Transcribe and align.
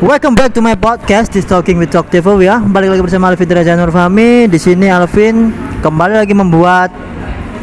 Welcome 0.00 0.32
back 0.32 0.56
to 0.56 0.64
my 0.64 0.80
podcast, 0.80 1.28
This 1.28 1.44
Talking 1.44 1.76
with 1.76 1.92
Talk 1.92 2.08
Devo 2.08 2.40
ya. 2.40 2.56
Balik 2.56 2.96
lagi 2.96 3.04
bersama 3.04 3.28
Alvin 3.28 3.52
Raja 3.52 3.76
Nur 3.76 3.92
Fahmi. 3.92 4.48
Di 4.48 4.56
sini 4.56 4.88
Alvin 4.88 5.52
kembali 5.84 6.24
lagi 6.24 6.32
membuat 6.32 6.88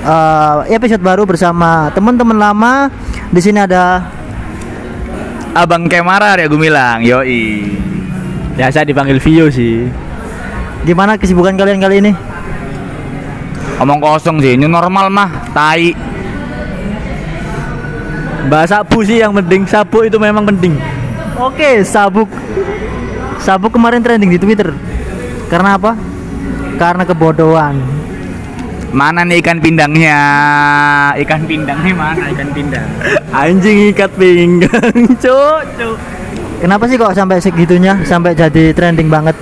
uh, 0.06 0.62
episode 0.70 1.02
baru 1.02 1.26
bersama 1.26 1.90
teman-teman 1.98 2.38
lama. 2.38 2.94
Di 3.34 3.42
sini 3.42 3.58
ada 3.58 4.06
Abang 5.58 5.90
Kemara 5.90 6.38
ya 6.38 6.46
gue 6.46 6.62
bilang, 6.62 7.02
yoi. 7.02 7.74
Biasa 8.54 8.86
dipanggil 8.86 9.18
Vio 9.18 9.50
sih. 9.50 9.90
gimana 10.86 11.18
kesibukan 11.18 11.58
kalian 11.58 11.82
kali 11.82 12.06
ini? 12.06 12.14
Omong 13.82 13.98
kosong 13.98 14.38
sih, 14.46 14.54
ini 14.54 14.70
normal 14.70 15.10
mah, 15.10 15.30
tai. 15.58 15.90
Bahasa 18.46 18.86
sabu 18.86 19.02
sih 19.02 19.26
yang 19.26 19.34
penting, 19.34 19.66
sabu 19.66 20.06
itu 20.06 20.22
memang 20.22 20.46
penting. 20.46 20.97
Oke, 21.38 21.86
sabuk. 21.86 22.30
Sabuk 23.38 23.70
kemarin 23.70 24.02
trending 24.02 24.34
di 24.34 24.40
Twitter. 24.42 24.74
Karena 25.54 25.78
apa? 25.78 25.94
Karena 26.82 27.06
kebodohan. 27.06 27.78
Mana 28.90 29.22
nih 29.22 29.46
ikan 29.46 29.62
pindangnya? 29.62 30.18
Ikan 31.14 31.46
pindangnya 31.46 31.94
mana 31.94 32.26
ikan 32.34 32.50
pindang? 32.56 32.88
Anjing 33.30 33.94
ikat 33.94 34.10
pinggang, 34.18 34.96
cuk, 35.24 35.62
cuk. 35.78 35.98
Kenapa 36.58 36.90
sih 36.90 36.98
kok 36.98 37.14
sampai 37.14 37.38
segitunya 37.38 38.02
sampai 38.02 38.34
jadi 38.34 38.74
trending 38.74 39.12
banget? 39.12 39.38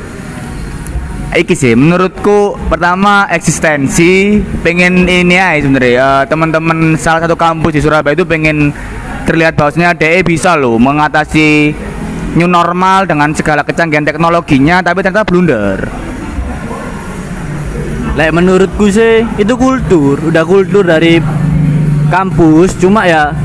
Iki 1.36 1.56
sih 1.56 1.74
menurutku 1.76 2.60
pertama 2.68 3.28
eksistensi 3.28 4.40
pengen 4.64 5.04
ini 5.04 5.36
ya 5.36 5.60
sebenarnya 5.60 5.92
eh, 6.00 6.24
teman-teman 6.32 6.96
salah 6.96 7.28
satu 7.28 7.36
kampus 7.36 7.76
di 7.76 7.82
Surabaya 7.84 8.16
itu 8.16 8.24
pengen 8.24 8.72
terlihat 9.28 9.58
bahwasanya 9.58 9.92
DE 9.98 10.24
bisa 10.24 10.56
loh 10.56 10.80
mengatasi 10.80 11.76
new 12.36 12.48
normal 12.52 13.08
dengan 13.08 13.32
segala 13.32 13.64
kecanggihan 13.64 14.04
teknologinya 14.04 14.84
tapi 14.84 15.00
ternyata 15.02 15.24
blunder. 15.24 15.80
Lek 18.16 18.32
menurutku 18.32 18.88
sih 18.88 19.28
itu 19.36 19.54
kultur, 19.60 20.16
udah 20.32 20.44
kultur 20.48 20.88
dari 20.88 21.20
kampus, 22.08 22.80
cuma 22.80 23.04
ya 23.04 23.36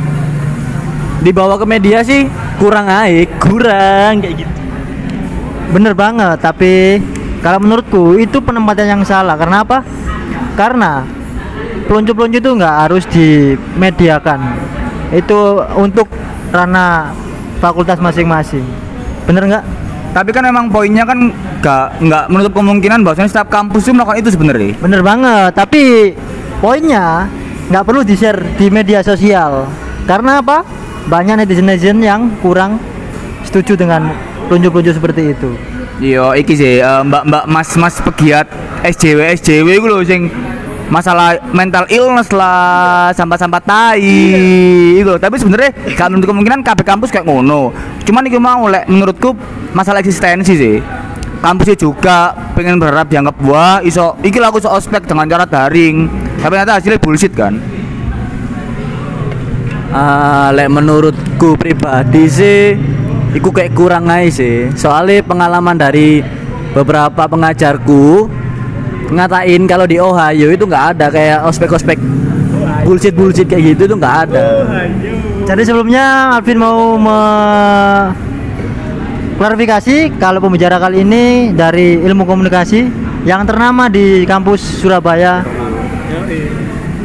dibawa 1.26 1.58
ke 1.58 1.66
media 1.66 2.06
sih 2.06 2.30
kurang 2.58 2.86
naik, 2.86 3.34
kurang 3.42 4.22
kayak 4.22 4.46
gitu. 4.46 4.54
Bener 5.74 5.94
banget, 5.94 6.38
tapi 6.38 7.02
kalau 7.40 7.58
menurutku 7.62 8.18
itu 8.20 8.38
penempatan 8.38 8.86
yang 8.86 9.02
salah. 9.02 9.34
Karena 9.34 9.62
apa? 9.64 9.82
Karena 10.54 11.02
peluncu-peluncu 11.90 12.38
itu 12.38 12.50
nggak 12.54 12.76
harus 12.86 13.04
dimediakan. 13.10 14.38
Itu 15.10 15.66
untuk 15.74 16.06
ranah 16.54 17.10
fakultas 17.60 18.00
masing-masing. 18.00 18.64
Bener 19.28 19.44
nggak? 19.46 19.64
Tapi 20.10 20.30
kan 20.34 20.42
emang 20.42 20.66
poinnya 20.66 21.06
kan 21.06 21.30
nggak 21.62 21.86
nggak 22.02 22.24
menutup 22.32 22.52
kemungkinan 22.58 23.06
bahwasanya 23.06 23.30
setiap 23.30 23.48
kampus 23.52 23.86
itu 23.86 23.94
melakukan 23.94 24.18
itu 24.18 24.30
sebenarnya. 24.34 24.74
Bener 24.82 25.00
banget. 25.06 25.52
Tapi 25.54 26.16
poinnya 26.58 27.30
nggak 27.70 27.84
perlu 27.86 28.02
di 28.02 28.18
share 28.18 28.42
di 28.58 28.66
media 28.72 29.06
sosial. 29.06 29.70
Karena 30.10 30.42
apa? 30.42 30.66
Banyak 31.06 31.44
netizen-netizen 31.44 32.02
yang 32.02 32.34
kurang 32.42 32.82
setuju 33.46 33.78
dengan 33.78 34.10
peluncu-peluncu 34.50 34.90
seperti 34.98 35.22
itu. 35.30 35.50
Iya, 36.00 36.32
iki 36.34 36.56
sih 36.56 36.80
eh, 36.80 37.02
mbak-mbak 37.06 37.44
mas-mas 37.46 38.00
pegiat 38.00 38.48
SJW 38.82 39.36
SJW 39.36 39.68
itu 39.78 39.86
loh 39.86 40.00
sing 40.02 40.32
masalah 40.90 41.38
mental 41.54 41.86
illness 41.88 42.28
lah, 42.34 43.14
sampah-sampah 43.14 43.62
tai 43.62 44.02
itu. 44.98 45.14
Tapi 45.16 45.38
sebenarnya 45.38 45.70
gak 45.94 46.08
menutup 46.10 46.34
kemungkinan 46.34 46.60
kabeh 46.66 46.84
kampus 46.84 47.14
kayak 47.14 47.24
ngono. 47.24 47.70
Cuman 48.04 48.26
iki 48.26 48.36
mau 48.36 48.66
lek 48.66 48.90
menurutku 48.90 49.32
masalah 49.72 50.02
eksistensi 50.02 50.54
sih. 50.58 50.76
Kampusnya 51.40 51.72
juga 51.72 52.36
pengen 52.52 52.76
berharap 52.76 53.08
dianggap 53.08 53.40
wah 53.48 53.80
iso 53.80 54.12
iki 54.20 54.36
lah 54.36 54.52
aku 54.52 54.60
iso 54.60 54.68
ospek 54.68 55.08
dengan 55.08 55.24
cara 55.24 55.48
daring. 55.48 56.10
Tapi 56.42 56.52
ternyata 56.52 56.76
hasilnya 56.76 57.00
bullshit 57.00 57.32
kan. 57.32 57.56
Ah, 59.90 60.52
lek 60.52 60.68
menurutku 60.68 61.56
pribadi 61.56 62.28
sih 62.28 62.76
iku 63.32 63.54
kayak 63.54 63.72
kurang 63.72 64.10
aja 64.10 64.42
sih. 64.42 64.68
Soalnya 64.76 65.24
pengalaman 65.24 65.78
dari 65.78 66.20
beberapa 66.70 67.26
pengajarku 67.26 68.30
ngatain 69.10 69.62
kalau 69.66 69.86
di 69.90 69.98
Ohio 69.98 70.54
itu 70.54 70.64
nggak 70.64 70.84
ada 70.96 71.06
kayak 71.10 71.38
ospek-ospek 71.50 71.98
bullshit 72.86 73.14
bullshit 73.14 73.46
kayak 73.50 73.74
gitu 73.74 73.90
itu 73.90 73.94
nggak 73.98 74.16
ada. 74.30 74.46
Jadi 75.46 75.62
sebelumnya 75.66 76.36
Alvin 76.38 76.58
mau 76.58 76.94
me 76.94 77.18
klarifikasi 79.40 80.20
kalau 80.20 80.38
pembicara 80.38 80.76
kali 80.76 81.02
ini 81.02 81.50
dari 81.56 81.96
ilmu 82.04 82.28
komunikasi 82.28 82.86
yang 83.24 83.44
ternama 83.48 83.88
di 83.90 84.24
kampus 84.28 84.80
Surabaya. 84.80 85.42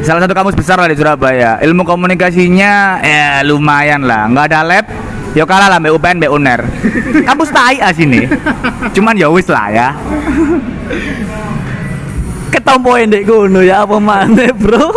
Salah 0.04 0.22
satu 0.22 0.36
kampus 0.36 0.54
besar 0.54 0.78
lah 0.78 0.86
di 0.86 0.94
Surabaya. 0.94 1.58
Ilmu 1.58 1.82
komunikasinya 1.82 3.02
ya 3.02 3.42
lumayan 3.42 4.06
lah. 4.06 4.30
Nggak 4.30 4.44
ada 4.52 4.60
lab. 4.62 4.86
Ya 5.36 5.44
kalah 5.44 5.68
lah 5.68 5.76
mbak 5.76 5.92
UPN, 5.92 6.16
mbak 6.16 6.32
UNER. 6.32 6.60
Kampus 7.28 7.52
tai 7.52 7.76
ah 7.84 7.92
sini. 7.92 8.24
Cuman 8.96 9.20
ya 9.20 9.28
wis 9.28 9.44
lah 9.52 9.68
ya. 9.68 9.88
Ketompoin 12.56 13.12
dek 13.12 13.28
gono 13.28 13.60
ya 13.60 13.84
apa 13.84 14.00
mana 14.00 14.48
bro? 14.56 14.88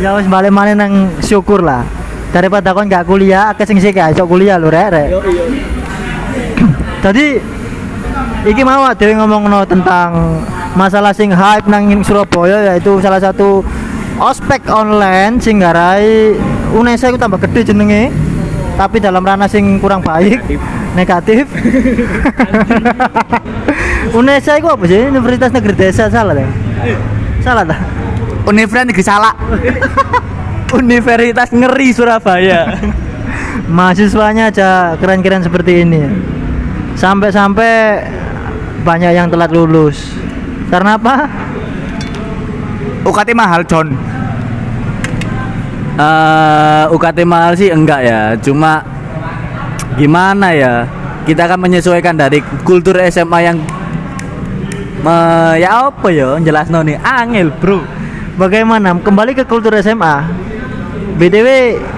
Ya 0.00 0.16
wis 0.16 0.24
balik 0.24 0.48
mana 0.48 0.72
nang 0.72 1.12
syukur 1.20 1.60
lah. 1.60 1.84
Daripada 2.32 2.72
kon 2.72 2.88
nggak 2.88 3.04
kuliah, 3.04 3.52
akeh 3.52 3.68
sing 3.68 3.76
sik 3.76 4.00
iso 4.00 4.24
kuliah 4.24 4.56
lho 4.56 4.72
rek 4.72 4.88
rek. 4.88 5.08
Tadi 7.04 7.36
iki 8.50 8.64
mau 8.64 8.88
dhewe 8.96 9.20
ngomongno 9.20 9.68
tentang 9.68 10.40
masalah 10.72 11.12
sing 11.12 11.28
hype 11.28 11.68
nang 11.68 11.92
Surabaya 12.00 12.72
yaitu 12.72 12.96
salah 13.04 13.20
satu 13.20 13.60
ospek 14.16 14.64
online 14.72 15.36
sing 15.44 15.60
garai 15.60 16.32
UNESA 16.72 17.12
itu 17.12 17.20
tambah 17.20 17.40
gede 17.44 17.72
jenenge 17.72 18.08
tapi 18.80 18.96
dalam 19.02 19.26
ranah 19.26 19.50
sing 19.50 19.82
kurang 19.82 20.00
baik 20.00 20.38
negatif, 20.94 21.50
UNESA 24.18 24.62
itu 24.62 24.68
apa 24.70 24.84
sih 24.86 25.10
Universitas 25.10 25.50
Negeri 25.50 25.74
Desa 25.74 26.06
salah 26.06 26.38
deh 26.38 26.67
salah 27.44 27.64
dah 27.64 27.80
Universitas 28.48 28.88
Negeri 28.88 29.04
Salak. 29.04 29.36
Universitas 30.80 31.48
ngeri 31.52 31.88
Surabaya. 31.92 32.60
mahasiswanya 33.68 34.48
aja 34.48 34.96
keren-keren 34.96 35.44
seperti 35.44 35.84
ini 35.84 36.08
sampai-sampai 36.96 38.00
banyak 38.80 39.12
yang 39.12 39.28
telat 39.28 39.52
lulus 39.52 40.08
karena 40.72 40.96
apa 40.96 41.28
UKT 43.08 43.32
mahal, 43.32 43.64
John. 43.64 43.88
Eh, 45.98 46.84
UKT 46.92 47.24
mahal 47.24 47.56
sih 47.56 47.72
enggak 47.72 48.04
ya, 48.04 48.36
cuma 48.36 48.84
gimana 49.96 50.52
ya? 50.52 50.84
Kita 51.24 51.48
akan 51.48 51.68
menyesuaikan 51.68 52.16
dari 52.16 52.44
kultur 52.64 53.00
SMA 53.08 53.38
yang 53.48 53.56
me- 55.00 55.56
ya 55.58 55.88
apa 55.88 56.08
ya? 56.08 56.38
Jelas 56.38 56.68
nih. 56.68 56.98
Angel 56.98 57.48
bro. 57.52 57.80
Bagaimana? 58.36 58.94
Kembali 58.94 59.34
ke 59.34 59.42
kultur 59.42 59.74
SMA 59.78 60.22
BTW 61.18 61.48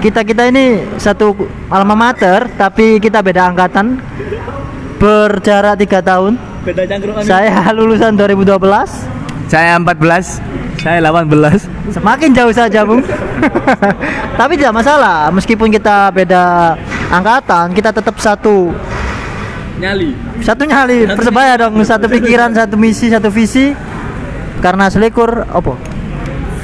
kita 0.01 0.25
kita 0.25 0.49
ini 0.49 0.81
satu 0.97 1.37
alma 1.69 1.93
mater 1.93 2.49
tapi 2.57 2.97
kita 2.97 3.21
beda 3.21 3.53
angkatan. 3.53 4.01
Berjarak 4.97 5.77
tiga 5.77 6.01
tahun. 6.01 6.37
Beda 6.61 6.85
cangkruan 6.85 7.25
saya 7.25 7.69
lulusan 7.77 8.17
2012 8.17 8.61
Saya 9.49 9.81
14. 9.81 10.77
saya 10.81 10.97
18 11.01 11.29
semakin 11.93 12.29
jauh 12.33 12.53
saja 12.53 12.85
bung. 12.85 13.01
Tapi 14.41 14.57
tidak 14.57 14.77
masalah. 14.77 15.29
Meskipun 15.29 15.69
kita 15.69 16.09
beda 16.09 16.77
angkatan 17.11 17.73
kita 17.73 17.91
tetap 17.91 18.17
satu 18.17 18.73
nyali. 19.81 20.11
Satu 20.45 20.69
nyali 20.69 21.09
persebaya 21.09 21.57
dong. 21.57 21.81
Satu 21.81 22.07
pikiran 22.07 22.53
satu 22.53 22.77
misi 22.77 23.09
satu 23.09 23.33
visi. 23.33 23.73
Karena 24.61 24.93
selekur 24.93 25.49
apa 25.49 25.73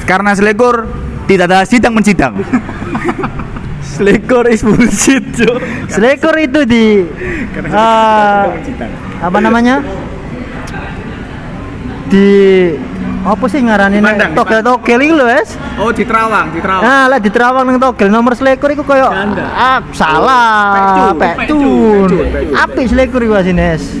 Karena 0.05 0.37
selekor 0.37 0.85
tidak 1.25 1.49
ada 1.49 1.65
sidang 1.65 1.97
mencidang. 1.97 2.37
selekor 3.97 4.45
is 4.53 4.61
bullshit 4.61 5.25
cok 5.33 5.57
selekur 5.89 6.37
itu 6.37 6.61
di 6.69 7.01
eh, 7.57 8.45
apa 9.17 9.37
namanya? 9.41 9.81
Di 12.07 12.29
apa 13.27 13.45
sih 13.45 13.59
ngaranin 13.59 13.99
Dipandang, 13.99 14.31
togel 14.33 14.59
togel 14.61 14.99
itu 15.01 15.13
loh 15.13 15.27
es 15.27 15.51
Oh, 15.75 15.91
di 15.91 16.01
Terawang, 16.01 16.47
di 16.49 16.59
Terawang. 16.59 16.81
nah 16.81 17.05
lah 17.05 17.19
di 17.19 17.27
Terawang 17.27 17.63
nang 17.63 17.77
togel 17.77 18.07
nomor 18.07 18.33
selekur 18.33 18.71
itu 18.71 18.81
koyo 18.81 19.11
Ganda. 19.11 19.45
ah 19.49 19.79
salah 19.91 21.11
pecun. 21.35 22.07
apik 22.55 22.85
selekur 22.87 23.19
iku 23.21 23.35
asine 23.35 23.75
es 23.75 23.99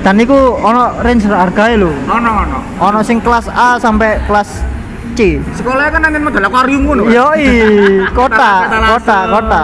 dan 0.00 0.16
iku 0.16 0.34
ono 0.54 0.94
range 1.00 1.26
harganya 1.26 1.80
lho 1.80 1.90
Ono 2.06 2.30
ono. 2.38 2.58
ono 2.78 2.98
sing 3.00 3.18
kelas 3.18 3.48
A 3.48 3.74
sampai 3.76 4.22
kelas 4.22 4.62
C 5.12 5.38
Sekolahnya 5.52 5.90
kan 5.90 6.00
nanti 6.02 6.18
modal 6.18 6.44
akuarium 6.44 6.82
ngono. 6.84 7.02
kan? 7.04 7.14
Yoi, 7.14 7.46
kota, 8.18 8.52
Kota 8.88 9.18
kota. 9.28 9.62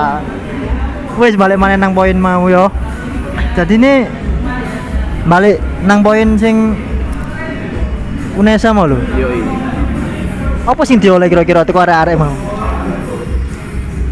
Wes 1.16 1.34
balik 1.34 1.56
mana 1.56 1.74
nang 1.76 1.90
poin 1.90 2.14
mau 2.14 2.46
yo. 2.46 2.70
jadi 3.52 3.74
ini 3.76 3.94
balik 5.22 5.58
nang 5.82 6.00
poin 6.00 6.34
sing 6.34 6.72
Unesa 8.40 8.72
mau 8.72 8.88
lho. 8.88 8.96
Yoi. 9.20 9.44
Apa 10.64 10.80
sing 10.88 10.96
dioleh 10.96 11.28
kira-kira 11.28 11.60
teko 11.60 11.84
arek-arek 11.84 12.16
mau? 12.16 12.32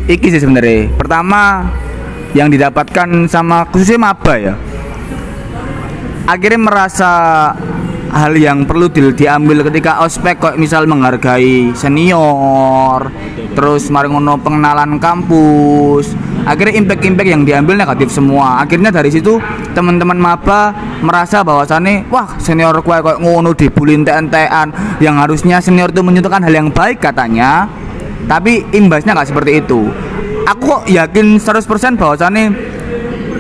Iki 0.05 0.29
sih 0.37 0.41
sebenarnya. 0.45 0.93
Pertama 1.01 1.65
yang 2.37 2.53
didapatkan 2.53 3.09
sama 3.25 3.65
khususnya 3.73 3.97
maba 3.97 4.37
ya. 4.37 4.55
Akhirnya 6.29 6.61
merasa 6.61 7.13
hal 8.13 8.37
yang 8.37 8.69
perlu 8.69 8.93
di- 8.93 9.17
diambil 9.17 9.65
ketika 9.65 10.05
ospek 10.05 10.37
kok 10.37 10.57
misal 10.61 10.85
menghargai 10.89 11.73
senior 11.77 13.13
terus 13.53 13.93
mari 13.93 14.09
ngono 14.09 14.41
pengenalan 14.41 14.97
kampus 14.97 16.17
akhirnya 16.49 16.81
impact-impact 16.81 17.29
yang 17.29 17.43
diambil 17.45 17.77
negatif 17.77 18.09
semua. 18.09 18.65
Akhirnya 18.65 18.89
dari 18.89 19.13
situ 19.13 19.37
teman-teman 19.77 20.17
maba 20.17 20.73
merasa 21.05 21.45
bahwasannya 21.45 22.09
wah 22.09 22.41
senior 22.41 22.81
kue 22.81 22.97
kok 23.05 23.21
ngono 23.21 23.53
dibully 23.53 24.01
entek-entekan 24.01 24.73
yang 25.05 25.21
harusnya 25.21 25.61
senior 25.61 25.93
itu 25.93 26.01
menyentuhkan 26.01 26.41
hal 26.41 26.55
yang 26.57 26.73
baik 26.73 27.05
katanya. 27.05 27.69
Tapi 28.25 28.65
imbasnya 28.73 29.13
nggak 29.13 29.29
seperti 29.29 29.61
itu. 29.61 29.93
Aku 30.49 30.65
kok 30.65 30.83
yakin 30.89 31.37
100% 31.37 32.01
bahwasannya 32.01 32.45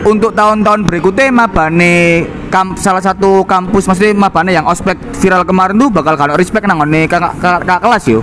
untuk 0.05 0.37
tahun-tahun 0.37 0.84
berikutnya 0.84 1.32
mabane 1.32 2.28
kam, 2.52 2.76
salah 2.76 3.00
satu 3.00 3.43
kampus 3.49 3.88
maksudnya 3.88 4.12
mabane 4.12 4.52
yang 4.52 4.69
ospek 4.69 4.96
viral 5.16 5.43
kemarin 5.49 5.81
tuh 5.81 5.88
bakal 5.88 6.14
kalau 6.14 6.37
respect 6.37 6.69
nang 6.69 6.84
ngone 6.84 7.08
kakak 7.08 7.32
kakak 7.40 7.81
kelas 7.81 8.05
yo. 8.06 8.20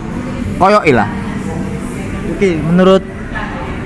Koyo 0.56 0.80
ilah 0.88 1.10
Oke, 2.32 2.58
menurut 2.58 3.04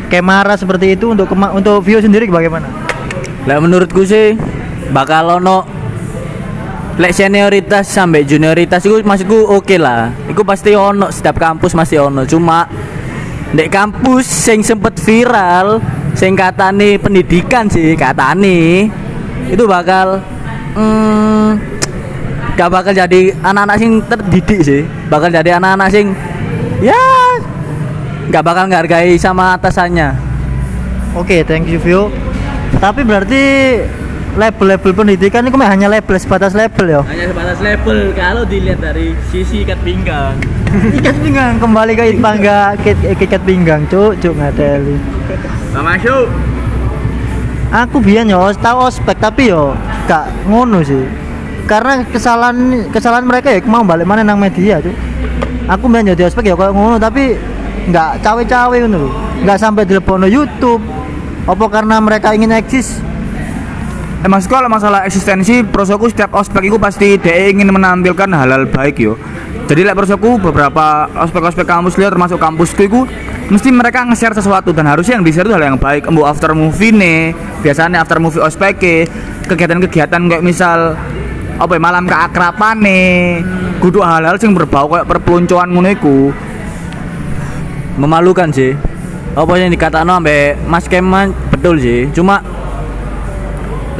Kemara 0.09 0.57
seperti 0.57 0.97
itu 0.97 1.13
untuk 1.13 1.29
kema- 1.29 1.53
untuk 1.53 1.85
view 1.85 2.01
sendiri 2.01 2.25
bagaimana? 2.27 2.65
Lah 3.45 3.61
menurutku 3.61 4.01
sih 4.01 4.33
bakal 4.89 5.37
ono 5.37 5.63
lek 6.99 7.13
senioritas 7.15 7.87
sampai 7.87 8.25
junioritas 8.25 8.83
itu 8.83 8.99
maksudku 9.05 9.37
oke 9.53 9.77
lah. 9.77 10.09
Iku 10.25 10.41
pasti 10.41 10.73
ono 10.73 11.13
setiap 11.13 11.37
kampus 11.37 11.77
masih 11.77 12.09
ono. 12.09 12.25
Cuma 12.25 12.65
dek 13.53 13.69
kampus 13.69 14.25
sing 14.25 14.65
sempet 14.65 14.97
viral 15.01 15.81
sing 16.13 16.37
katane 16.37 16.97
pendidikan 17.01 17.65
sih 17.65 17.97
katane 17.97 18.89
itu 19.49 19.63
bakal 19.65 20.21
hmm, 20.77 21.57
gak 22.53 22.69
bakal 22.69 22.93
jadi 22.93 23.33
anak-anak 23.41 23.77
sing 23.81 23.91
terdidik 24.05 24.59
sih 24.61 24.81
bakal 25.09 25.33
jadi 25.33 25.57
anak-anak 25.57 25.89
sing 25.89 26.13
ya 26.83 27.18
gak 28.29 28.45
bakal 28.45 28.65
ngargai 28.65 29.17
sama 29.17 29.57
atasannya 29.57 30.29
Oke, 31.17 31.41
thank 31.41 31.65
you 31.65 31.81
view. 31.81 32.13
Tapi 32.77 33.01
berarti 33.01 33.41
label-label 34.37 34.93
pendidikan 34.93 35.41
itu 35.41 35.57
mah 35.57 35.73
hanya 35.73 35.89
label 35.89 36.15
sebatas 36.21 36.53
label 36.53 36.85
ya. 36.85 37.01
hanya 37.01 37.25
sebatas 37.33 37.57
label 37.65 38.13
kalau 38.13 38.45
dilihat 38.45 38.77
dari 38.77 39.17
sisi 39.33 39.65
ikat 39.65 39.81
pinggang 39.81 40.37
ikat 41.01 41.17
pinggang 41.17 41.57
kembali 41.57 41.97
ke 41.97 42.03
ikat 42.13 42.77
ke- 42.85 43.17
ikat 43.25 43.41
pinggang 43.41 43.81
cuk 43.89 44.21
cuk 44.21 44.37
ngadeli. 44.37 45.01
masuk 45.73 46.29
Aku 47.69 47.97
biyen 48.01 48.29
yo 48.29 48.53
tau 48.61 48.85
ospek 48.85 49.17
tapi 49.17 49.49
yo 49.49 49.73
gak 50.05 50.29
ngono 50.45 50.85
sih. 50.85 51.09
Karena 51.65 52.05
kesalahan 52.05 52.85
kesalahan 52.93 53.25
mereka 53.25 53.49
ya 53.49 53.61
mau 53.65 53.81
balik 53.81 54.05
mana 54.05 54.21
nang 54.21 54.37
media 54.37 54.77
cuk. 54.77 54.93
Aku 55.67 55.89
biyen 55.89 56.13
yo 56.13 56.13
di 56.13 56.21
ospek 56.21 56.45
ya 56.45 56.53
kayak 56.53 56.73
ngono 56.73 57.01
tapi 57.01 57.33
nggak 57.89 58.21
cawe-cawe 58.21 58.75
ngono. 58.85 59.09
Nggak 59.43 59.57
sampai 59.59 59.83
dilepono 59.87 60.27
YouTube. 60.29 60.83
Apa 61.49 61.65
karena 61.71 61.97
mereka 61.97 62.35
ingin 62.35 62.53
eksis? 62.53 63.01
Eh 64.19 64.27
maksudku 64.27 64.51
kalau 64.51 64.67
masalah 64.67 65.07
eksistensi 65.07 65.63
prosoku 65.63 66.11
setiap 66.11 66.35
ospek 66.35 66.67
itu 66.67 66.75
pasti 66.75 67.15
dia 67.15 67.47
ingin 67.47 67.71
menampilkan 67.71 68.27
hal-hal 68.27 68.67
baik 68.67 68.99
yo. 68.99 69.15
Jadi 69.69 69.85
like 69.85 69.95
prosoku 69.95 70.35
beberapa 70.41 71.07
ospek-ospek 71.13 71.63
kampus 71.63 71.95
lihat 71.95 72.11
termasuk 72.11 72.35
kampusku 72.35 72.81
itu 72.83 73.07
mesti 73.47 73.69
mereka 73.71 74.03
nge-share 74.03 74.35
sesuatu 74.35 74.75
dan 74.75 74.91
harusnya 74.91 75.15
yang 75.15 75.23
di-share 75.23 75.47
itu 75.47 75.55
hal 75.55 75.61
yang 75.61 75.79
baik. 75.79 76.09
Embu 76.09 76.27
after 76.27 76.51
movie 76.51 76.91
nih, 76.91 77.31
biasanya 77.63 78.03
after 78.03 78.19
movie 78.19 78.43
ospek 78.43 78.81
kegiatan-kegiatan 79.47 80.19
kayak 80.19 80.43
misal 80.43 80.99
apa 81.55 81.71
ya, 81.75 81.79
malam 81.79 82.03
keakraban 82.09 82.81
nih, 82.83 83.45
kudu 83.79 84.03
hal-hal 84.03 84.35
yang 84.35 84.57
berbau 84.57 84.89
kayak 84.89 85.07
perpeloncoan 85.07 85.69
ngono. 85.71 85.93
Memalukan 87.99 88.47
sih 88.49 88.71
apa 89.35 89.53
yang 89.59 89.69
dikatakan 89.69 90.07
sampai 90.07 90.55
Mas 90.65 90.87
Keman 90.87 91.35
betul 91.51 91.77
sih 91.83 92.07
cuma 92.15 92.39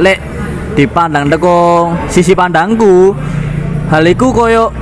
lek 0.00 0.18
dipandang 0.74 1.28
teko 1.28 1.92
sisi 2.08 2.32
pandangku 2.32 3.12
hal 3.92 4.04
iku 4.08 4.32
koyo 4.32 4.72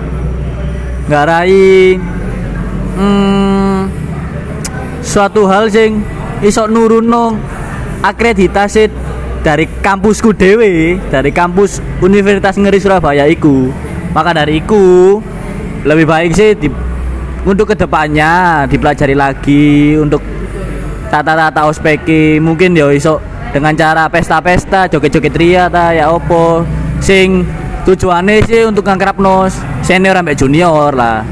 ngarai 1.10 1.98
hmm, 2.96 3.78
suatu 5.02 5.50
hal 5.50 5.66
sing 5.72 6.04
iso 6.44 6.70
nuruno 6.70 7.34
akreditasi 8.04 9.08
dari 9.42 9.64
kampusku 9.80 10.34
dewe 10.34 10.98
dari 11.08 11.30
kampus 11.32 11.80
Universitas 12.02 12.58
Negeri 12.58 12.78
Surabaya 12.82 13.24
iku. 13.26 13.70
Maka 14.12 14.34
dari 14.34 14.60
iku 14.60 15.18
lebih 15.86 16.06
baik 16.08 16.32
sih 16.34 16.52
di, 16.58 16.68
untuk 17.44 17.70
ke 17.70 17.76
depannya 17.78 18.64
dipelajari 18.66 19.14
lagi 19.14 19.94
untuk 19.98 20.22
tata-tata 21.08 21.66
ospeki 21.68 22.42
mungkin 22.42 22.76
ya 22.76 22.90
iso 22.92 23.22
dengan 23.50 23.72
cara 23.72 24.06
pesta-pesta 24.12 24.90
joget-joget 24.90 25.34
ria 25.36 25.64
ta 25.70 25.94
ya 25.94 26.10
opo. 26.12 26.64
Sing 26.98 27.46
tujuannya 27.86 28.44
sih 28.44 28.66
untuk 28.66 28.84
ngangkrapno 28.84 29.46
senior 29.80 30.18
sampai 30.18 30.34
junior 30.34 30.92
lah. 30.92 31.22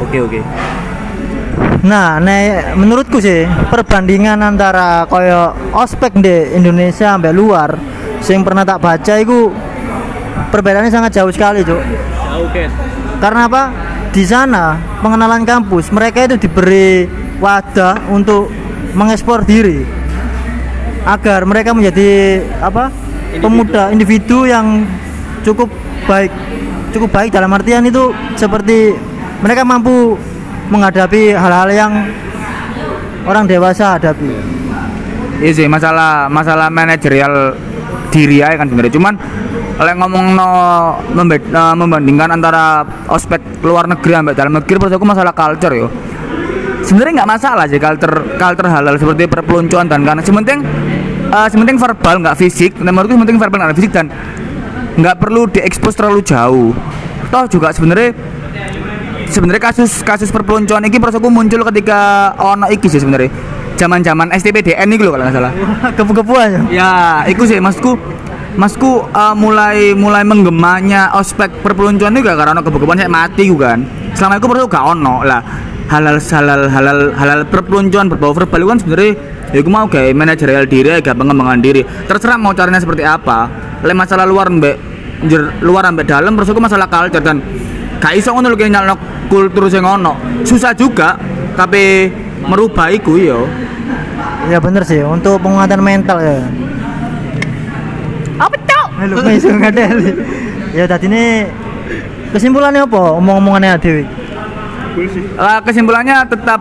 Oke 0.00 0.20
oke. 0.20 0.40
Nah, 1.80 2.20
nek 2.20 2.76
menurutku 2.76 3.24
sih 3.24 3.48
perbandingan 3.72 4.36
antara 4.44 5.08
koyo 5.08 5.56
ospek 5.72 6.12
di 6.20 6.52
Indonesia 6.52 7.16
sampai 7.16 7.32
luar 7.32 7.72
sing 8.20 8.44
pernah 8.44 8.68
tak 8.68 8.84
baca 8.84 9.16
itu 9.16 9.48
perbedaannya 10.52 10.92
sangat 10.92 11.16
jauh 11.16 11.32
sekali, 11.32 11.64
Cuk. 11.64 11.80
oke 12.36 12.62
Karena 13.20 13.48
apa? 13.48 13.62
Di 14.10 14.26
sana 14.26 14.74
pengenalan 14.98 15.46
kampus 15.46 15.94
mereka 15.94 16.26
itu 16.26 16.34
diberi 16.34 17.06
wadah 17.38 18.10
untuk 18.10 18.50
mengekspor 18.98 19.46
diri 19.46 19.86
agar 21.06 21.46
mereka 21.46 21.70
menjadi 21.70 22.42
apa? 22.58 22.90
pemuda 23.38 23.94
individu 23.94 24.42
yang 24.42 24.82
cukup 25.46 25.70
baik. 26.10 26.34
Cukup 26.90 27.14
baik 27.14 27.30
dalam 27.30 27.54
artian 27.54 27.86
itu 27.86 28.10
seperti 28.34 28.98
mereka 29.38 29.62
mampu 29.62 30.18
menghadapi 30.66 31.30
hal-hal 31.38 31.70
yang 31.70 31.92
orang 33.30 33.46
dewasa 33.46 33.94
hadapi. 33.94 34.34
Iya 35.38 35.52
sih 35.54 35.66
masalah 35.70 36.26
masalah 36.26 36.66
manajerial 36.66 37.54
diri 38.10 38.42
aja 38.42 38.58
kan 38.58 38.66
sebenarnya. 38.66 38.94
Cuman 38.98 39.14
kalau 39.80 39.96
ngomong 39.96 40.36
no 40.36 40.48
eh, 41.16 41.72
membandingkan 41.72 42.28
antara 42.36 42.84
ospek 43.08 43.64
luar 43.64 43.88
negeri 43.88 44.12
sampai 44.12 44.36
dalam 44.36 44.52
negeri 44.60 44.76
menurut 44.76 44.92
aku 45.00 45.06
masalah 45.08 45.32
culture 45.32 45.72
yo. 45.72 45.88
Sebenarnya 46.84 47.24
nggak 47.24 47.30
masalah 47.32 47.64
sih 47.64 47.80
culture 47.80 48.36
culture 48.36 48.68
halal 48.68 49.00
seperti 49.00 49.24
perpeloncoan 49.24 49.88
dan 49.88 50.04
karena 50.04 50.20
sementing 50.20 50.60
eh 51.32 51.48
sementing 51.48 51.80
verbal 51.80 52.20
nggak 52.20 52.36
fisik. 52.36 52.76
Nah, 52.76 52.92
menurutku 52.92 53.16
sementing 53.16 53.40
verbal 53.40 53.56
nggak 53.56 53.76
fisik 53.80 53.92
dan 53.96 54.12
nggak 55.00 55.16
perlu 55.16 55.48
diekspos 55.48 55.96
terlalu 55.96 56.20
jauh. 56.28 56.76
Toh 57.32 57.44
juga 57.48 57.72
sebenarnya 57.72 58.12
sebenarnya 59.32 59.62
kasus 59.64 60.04
kasus 60.04 60.28
perpeloncoan 60.28 60.84
ini 60.84 61.00
prosoku 61.00 61.32
muncul 61.32 61.64
ketika 61.72 62.34
ono 62.36 62.68
iki 62.68 62.84
sih 62.92 63.00
sebenarnya 63.00 63.32
zaman-zaman 63.80 64.28
STPDN 64.36 64.92
ini 64.92 65.00
loh 65.00 65.16
kalau 65.16 65.24
nggak 65.24 65.36
salah 65.40 65.52
Kepu-kepuan 65.96 66.48
ya. 66.52 66.60
ya 66.68 66.90
iku 67.32 67.48
sih 67.48 67.62
masku 67.62 67.96
masku 68.58 69.06
eh, 69.06 69.34
mulai 69.36 69.92
mulai 69.94 70.22
menggemanya 70.26 71.14
ospek 71.14 71.62
perpeloncoan 71.62 72.16
itu 72.16 72.26
gak 72.26 72.38
karena 72.38 72.62
kebukuan 72.62 72.98
saya 72.98 73.10
mati 73.10 73.46
ku 73.50 73.56
kan. 73.58 73.84
Selama 74.16 74.40
itu 74.40 74.46
perlu 74.50 74.66
gak 74.66 74.84
ono 74.96 75.22
lah. 75.22 75.42
Halal 75.90 76.22
halal 76.22 76.70
halal 76.70 76.98
halal 77.18 77.40
perpeloncoan 77.50 78.06
berbau 78.06 78.30
verbal 78.30 78.62
kan 78.62 78.78
sebenarnya 78.78 79.18
ya 79.50 79.58
aku 79.58 79.70
mau 79.74 79.90
kayak 79.90 80.14
manajerial 80.14 80.64
diri 80.66 81.02
gak 81.02 81.14
pengembangan 81.14 81.58
diri. 81.58 81.82
Terserah 81.82 82.38
mau 82.38 82.54
caranya 82.54 82.80
seperti 82.82 83.02
apa. 83.06 83.50
Le 83.82 83.94
masalah 83.94 84.26
luar 84.26 84.50
mbak 84.50 84.76
luar 85.60 85.84
ambek 85.90 86.08
dalam 86.08 86.32
terus 86.38 86.48
aku 86.48 86.62
masalah 86.62 86.88
culture 86.88 87.20
dan 87.20 87.42
gak 88.00 88.16
iso 88.16 88.32
ngono 88.32 88.56
kayak 88.56 88.72
nyalno 88.72 88.94
kultur 89.28 89.66
sing 89.68 89.82
ono. 89.82 90.16
Susah 90.46 90.74
juga 90.74 91.18
tapi 91.54 92.08
merubah 92.46 92.88
iku 92.88 93.20
yo 93.20 93.44
Ya 94.48 94.56
bener 94.56 94.82
sih. 94.88 95.04
Untuk 95.04 95.38
penguatan 95.44 95.84
mental 95.84 96.18
ya. 96.18 96.40
Halo, 99.00 99.16
iso 99.32 99.48
ngadeli. 99.48 100.12
Ya 100.76 100.84
tadi 100.84 101.08
ini 101.08 101.48
kesimpulannya 102.36 102.84
apa? 102.84 103.16
Omong-omongannya 103.16 103.80
Dewi. 103.80 104.04
Eh, 105.40 105.60
kesimpulannya 105.64 106.20
tetap 106.28 106.60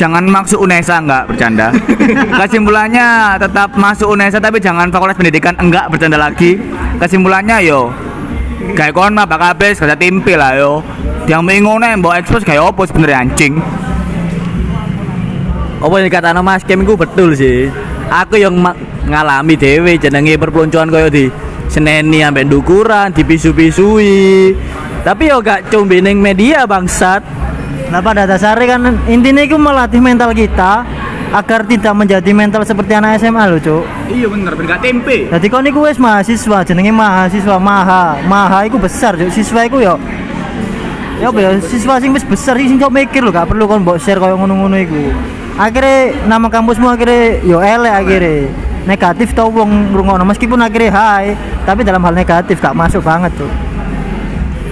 jangan 0.00 0.24
masuk 0.24 0.64
UNESA 0.64 1.04
enggak 1.04 1.28
bercanda. 1.28 1.68
Kesimpulannya 2.40 3.36
tetap 3.36 3.76
masuk 3.76 4.16
UNESA 4.16 4.40
tapi 4.40 4.64
jangan 4.64 4.88
fakultas 4.88 5.20
pendidikan 5.20 5.52
enggak 5.60 5.92
bercanda 5.92 6.16
lagi. 6.16 6.56
Kesimpulannya 6.96 7.60
yo 7.60 7.92
kayak 8.72 8.96
kon 8.96 9.12
mah 9.12 9.28
bakal 9.28 9.52
habis 9.52 9.76
kata 9.76 9.92
timpi 9.92 10.40
lah 10.40 10.56
yo. 10.56 10.80
Yang 11.28 11.52
bingung 11.52 11.84
nih 11.84 12.00
mbok 12.00 12.16
ekspos 12.16 12.48
kayak 12.48 12.64
opo 12.64 12.88
sebenarnya 12.88 13.28
anjing. 13.28 13.60
apa 15.78 15.94
yang 15.94 16.10
kata 16.10 16.34
Mas 16.42 16.66
itu 16.66 16.94
betul 16.98 17.38
sih 17.38 17.70
aku 18.10 18.34
yang 18.34 18.58
ngalami 19.06 19.54
dewe 19.54 19.94
jenenge 19.94 20.34
perpeloncoan 20.34 20.90
koyo 20.90 21.06
di 21.06 21.30
seneni 21.78 22.26
ambek 22.26 22.50
dukuran 22.50 23.14
dipisu-pisui 23.14 24.50
tapi 25.06 25.30
yo 25.30 25.38
gak 25.38 25.70
cumbi 25.70 26.02
ning 26.02 26.18
media 26.18 26.66
bangsat 26.66 27.22
Nah 27.88 28.04
pada 28.04 28.28
dasarnya 28.28 28.76
kan 28.76 29.00
intinya 29.08 29.40
itu 29.40 29.56
melatih 29.56 29.96
mental 29.96 30.36
kita 30.36 30.84
agar 31.32 31.64
tidak 31.64 31.96
menjadi 31.96 32.36
mental 32.36 32.60
seperti 32.60 32.92
anak 32.92 33.16
SMA 33.16 33.48
loh 33.48 33.56
cuk. 33.56 33.80
Iya 34.12 34.28
bener, 34.28 34.52
ben 34.52 34.68
gak 34.68 34.84
tempe. 34.84 35.24
Jadi 35.32 35.46
kau 35.48 35.64
niku 35.64 35.88
wis 35.88 35.96
mahasiswa 35.96 36.68
jenenge 36.68 36.92
mahasiswa 36.92 37.56
maha 37.56 38.20
maha 38.28 38.68
iku 38.68 38.76
besar 38.76 39.16
cuk 39.16 39.32
siswa 39.32 39.64
iku 39.64 39.80
yo 39.80 39.96
ya 41.16 41.32
apa 41.32 41.38
ya 41.40 41.50
siswa 41.64 41.96
sing 41.96 42.12
wis 42.12 42.28
besar 42.28 42.60
sing 42.60 42.76
cok 42.76 42.92
mikir 42.92 43.24
lho 43.24 43.32
gak 43.32 43.48
perlu 43.48 43.64
kon 43.64 43.80
mbok 43.80 43.96
share 43.96 44.20
koyo 44.20 44.36
ngono-ngono 44.36 44.76
iku. 44.84 45.08
Akhirnya 45.56 46.28
nama 46.28 46.52
kampusmu 46.52 46.92
akhirnya 46.92 47.40
yo 47.40 47.56
elek 47.64 47.94
akhirnya 48.04 48.67
negatif 48.88 49.36
tau 49.36 49.52
wong 49.52 49.92
ngrungokno 49.92 50.24
meskipun 50.24 50.56
akhirnya 50.64 50.90
hai 50.96 51.36
tapi 51.68 51.84
dalam 51.84 52.00
hal 52.00 52.16
negatif 52.16 52.56
gak 52.56 52.72
masuk 52.72 53.04
banget 53.04 53.28
tuh. 53.36 53.52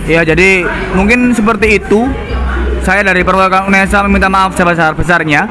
Ya 0.09 0.25
jadi 0.25 0.65
mungkin 0.97 1.37
seperti 1.37 1.77
itu. 1.77 2.09
Saya 2.87 3.03
dari 3.03 3.27
perwakilan 3.27 3.67
UNESA 3.67 4.07
meminta 4.07 4.31
maaf 4.31 4.55
sebesar-besarnya. 4.55 5.51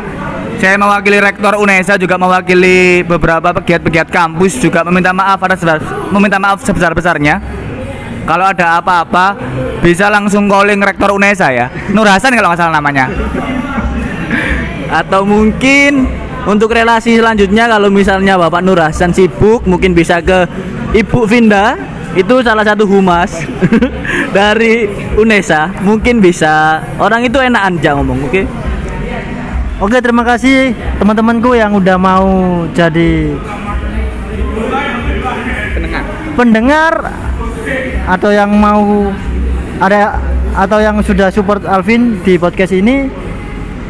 Saya 0.55 0.79
mewakili 0.79 1.19
rektor 1.19 1.59
UNESA 1.59 1.99
juga 1.99 2.15
mewakili 2.15 3.03
beberapa 3.03 3.51
pegiat-pegiat 3.59 4.07
kampus 4.07 4.55
juga 4.63 4.87
meminta 4.87 5.11
maaf 5.11 5.43
atas 5.43 5.83
meminta 6.15 6.39
maaf 6.39 6.63
sebesar-besarnya. 6.63 7.43
Kalau 8.23 8.55
ada 8.55 8.79
apa-apa 8.79 9.35
bisa 9.83 10.07
langsung 10.07 10.47
calling 10.47 10.79
rektor 10.79 11.11
UNESA 11.11 11.51
ya. 11.51 11.67
Nur 11.91 12.07
Hasan 12.07 12.31
kalau 12.33 12.55
nggak 12.55 12.59
salah 12.63 12.79
namanya. 12.79 13.11
atau 14.85 15.27
mungkin 15.27 16.07
untuk 16.45 16.77
relasi 16.77 17.17
selanjutnya 17.17 17.65
kalau 17.65 17.89
misalnya 17.89 18.37
Bapak 18.37 18.61
Nur 18.61 18.77
Hasan 18.77 19.09
sibuk 19.09 19.65
mungkin 19.65 19.97
bisa 19.97 20.21
ke 20.21 20.45
Ibu 20.93 21.25
Vinda. 21.25 21.73
Itu 22.15 22.39
salah 22.39 22.63
satu 22.63 22.87
humas 22.87 23.43
dari 24.37 24.87
UNESA. 25.19 25.83
Mungkin 25.83 26.23
bisa. 26.23 26.79
Orang 26.95 27.27
itu 27.27 27.35
enak 27.43 27.75
aja 27.75 27.91
ngomong 27.99 28.31
oke? 28.31 28.41
Oke 29.83 29.99
terima 29.99 30.23
kasih 30.23 30.71
teman-temanku 30.95 31.51
yang 31.51 31.75
udah 31.75 31.99
mau 31.99 32.63
jadi 32.71 33.35
pendengar. 36.39 36.93
atau 38.05 38.29
yang 38.29 38.53
mau 38.53 39.09
ada 39.81 40.21
atau 40.53 40.77
yang 40.77 41.01
sudah 41.01 41.33
support 41.33 41.65
Alvin 41.65 42.21
di 42.21 42.37
podcast 42.37 42.71
ini 42.71 43.09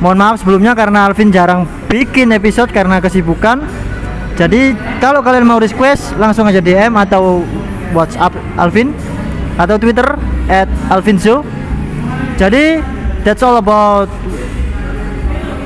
mohon 0.03 0.17
maaf 0.19 0.43
sebelumnya 0.43 0.75
karena 0.75 1.07
Alvin 1.07 1.31
jarang 1.31 1.67
bikin 1.91 2.31
episode 2.35 2.71
karena 2.71 2.99
kesibukan. 2.99 3.63
Jadi 4.35 4.75
kalau 4.99 5.23
kalian 5.23 5.47
mau 5.47 5.59
request 5.61 6.15
langsung 6.19 6.43
aja 6.43 6.59
DM 6.59 6.91
atau 6.99 7.47
WhatsApp 7.95 8.35
Alvin 8.59 8.91
atau 9.55 9.79
Twitter 9.79 10.19
at 10.51 10.67
Alvinzo 10.91 11.47
jadi 12.35 12.83
that's 13.23 13.39
all 13.39 13.55
about 13.55 14.11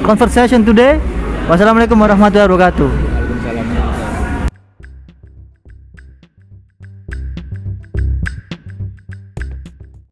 conversation 0.06 0.62
today. 0.62 1.02
Wassalamualaikum 1.50 1.98
warahmatullahi 1.98 2.46
wabarakatuh 2.46 3.19